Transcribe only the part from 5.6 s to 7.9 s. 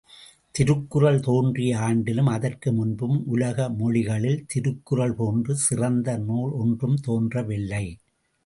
சிறந்த நூல் ஒன்றும் தோன்றவில்லை.